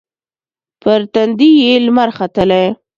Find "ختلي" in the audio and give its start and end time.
2.17-2.63